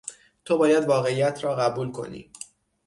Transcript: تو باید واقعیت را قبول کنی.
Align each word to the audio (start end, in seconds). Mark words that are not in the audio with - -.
تو 0.45 0.57
باید 0.57 0.83
واقعیت 0.85 1.43
را 1.43 1.55
قبول 1.55 1.91
کنی. 1.91 2.31